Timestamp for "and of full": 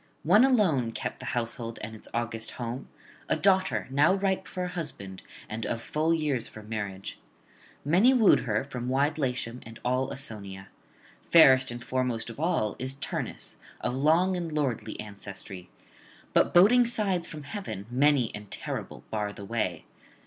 5.47-6.11